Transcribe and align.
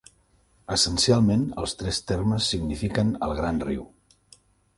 Essencialment, 0.75 1.43
els 1.63 1.77
tres 1.81 1.99
termes 2.13 2.49
signifiquen 2.55 3.13
"el 3.29 3.37
gran 3.43 3.61
riu". 3.69 3.87